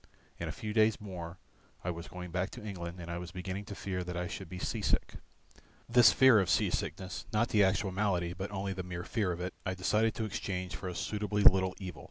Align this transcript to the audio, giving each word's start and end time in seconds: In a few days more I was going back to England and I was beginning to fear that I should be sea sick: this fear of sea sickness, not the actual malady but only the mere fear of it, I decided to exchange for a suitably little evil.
In 0.39 0.47
a 0.49 0.51
few 0.51 0.73
days 0.73 0.99
more 0.99 1.37
I 1.83 1.91
was 1.91 2.07
going 2.07 2.31
back 2.31 2.49
to 2.51 2.63
England 2.65 2.99
and 2.99 3.11
I 3.11 3.19
was 3.19 3.29
beginning 3.31 3.65
to 3.65 3.75
fear 3.75 4.03
that 4.03 4.17
I 4.17 4.25
should 4.27 4.49
be 4.49 4.57
sea 4.57 4.81
sick: 4.81 5.17
this 5.87 6.11
fear 6.11 6.39
of 6.39 6.49
sea 6.49 6.71
sickness, 6.71 7.27
not 7.31 7.49
the 7.49 7.63
actual 7.63 7.91
malady 7.91 8.33
but 8.33 8.49
only 8.49 8.73
the 8.73 8.81
mere 8.81 9.03
fear 9.03 9.31
of 9.31 9.39
it, 9.39 9.53
I 9.63 9.75
decided 9.75 10.15
to 10.15 10.25
exchange 10.25 10.75
for 10.75 10.87
a 10.89 10.95
suitably 10.95 11.43
little 11.43 11.75
evil. 11.77 11.99